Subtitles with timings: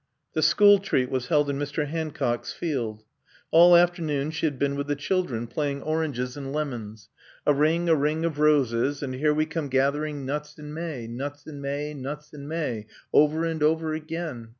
[0.33, 1.85] The school treat was held in Mr.
[1.85, 3.03] Hancock's field.
[3.51, 7.09] All afternoon she had been with the children, playing Oranges and lemons,
[7.45, 11.45] A ring, a ring of roses, and Here we come gathering nuts in May, nuts
[11.45, 14.49] in May, nuts in May: over and over again.